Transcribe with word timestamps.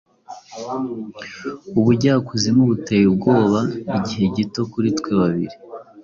Ubujyakuzimu 1.79 2.61
buteye 2.69 3.05
ubwoba 3.11 3.59
Igihe 3.97 4.25
gito 4.35 4.61
kuri 4.71 4.89
twe 4.97 5.11
babiri 5.19 5.55